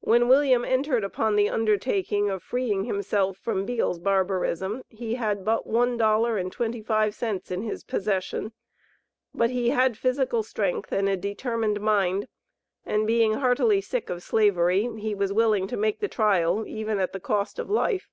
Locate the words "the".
1.34-1.48, 16.00-16.06, 17.14-17.18